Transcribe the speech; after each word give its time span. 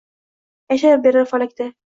Yashayberar 0.73 1.29
falakda. 1.35 1.71